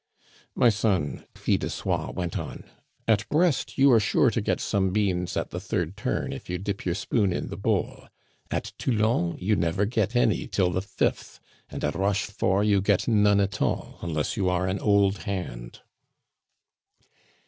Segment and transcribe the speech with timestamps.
[0.55, 2.63] "My son," Fil de Soie went on,
[3.07, 6.57] "at Brest you are sure to get some beans at the third turn if you
[6.57, 8.07] dip your spoon in the bowl;
[8.49, 13.39] at Toulon you never get any till the fifth; and at Rochefort you get none
[13.39, 15.81] at all, unless you are an old hand."